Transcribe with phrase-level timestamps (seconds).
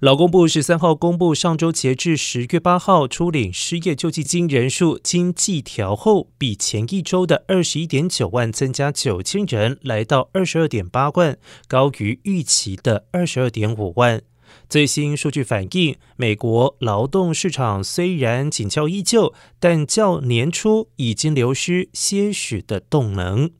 [0.00, 14.22] 劳工部十三号公布，上周截至十月八号，初领失业救济金人数经计调后，比前一周的二十一点九万增加九千人，来到二十二点八万，高于预期的二十二点五万。
[14.68, 23.50] 最新数据反映，美国劳动市场虽然紧俏依旧，但较年初已经流失些许的动能。